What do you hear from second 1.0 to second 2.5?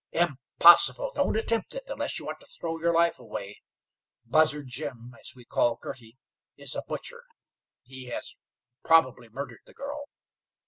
Don't attempt it unless you want to